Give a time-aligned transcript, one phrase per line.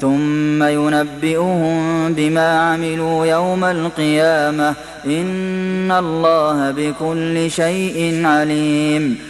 [0.00, 4.74] ثم ينبئهم بما عملوا يوم القيامة.
[5.06, 9.29] إن الله بكل شيء عليم.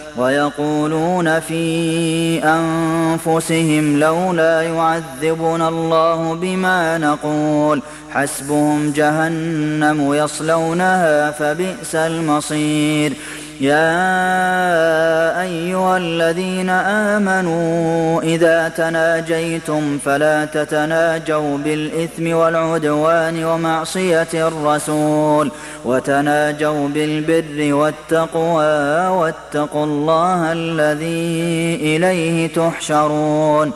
[0.17, 13.13] ويقولون في أنفسهم لولا يعذبنا الله بما نقول حسبهم جهنم يصلونها فبئس المصير
[13.61, 25.51] يا أيها الذين آمنوا إذا تناجيتم فلا تتناجوا بالإثم والعدوان ومعصية الرسول
[25.85, 33.71] وتناجوا بالبر والتقوى واتقوا الله الذي إليه تحشرون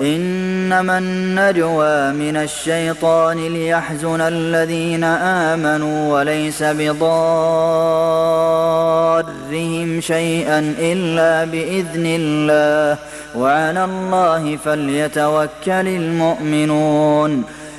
[0.00, 6.62] إنما النجوى من الشيطان ليحزن الذين آمنوا وليس
[9.22, 12.98] بضارهم شيئا إلا بإذن الله.
[13.36, 17.44] وعلى الله فليتوكل المؤمنون.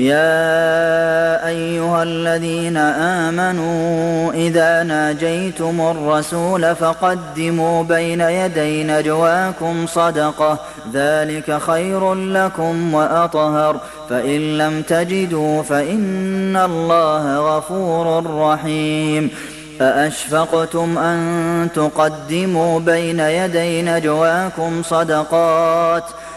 [0.00, 2.76] يا أيها الذين
[3.26, 10.58] آمنوا إذا ناجيتم الرسول فقدموا بين يدي نجواكم صدقة
[10.92, 13.80] ذلك خير لكم وأطهر
[14.10, 19.30] فإن لم تجدوا فإن الله غفور رحيم.
[19.80, 26.06] أأشفقتم أن تقدموا بين يدي نجواكم صدقات ۖ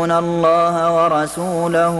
[0.00, 1.96] يحادون الله ورسوله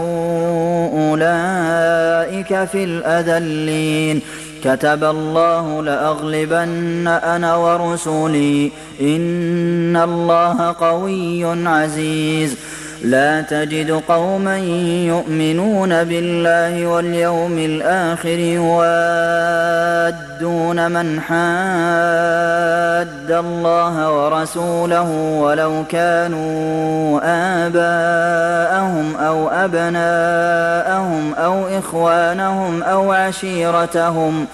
[0.93, 4.21] أولئك في الأذلين
[4.63, 8.71] كتب الله لأغلبن أنا ورسلي
[9.01, 12.57] إن الله قوي عزيز
[13.03, 14.57] لا تجد قوما
[15.07, 19.71] يؤمنون بالله واليوم الآخر يوادون
[20.91, 21.41] من حاد
[23.31, 25.09] الله ورسوله
[25.41, 27.19] ولو كانوا
[27.65, 34.45] آباءهم أو أبناءهم أو إخوانهم أو عشيرتهم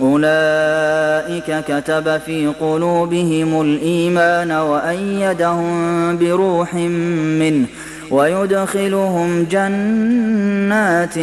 [0.00, 7.66] أولئك كتب في قلوبهم الإيمان وأيدهم بروح منه
[8.10, 11.14] ويدخلهم جنات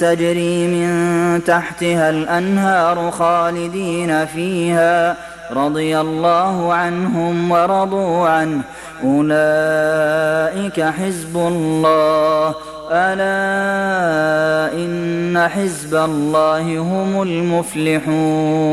[0.00, 0.90] تجري من
[1.44, 5.16] تحتها الأنهار خالدين فيها
[5.52, 8.60] رضي الله عنهم ورضوا عنه.
[9.04, 12.54] أولئك حزب الله.
[12.92, 18.70] ألا إن حزب الله هم المفلحون.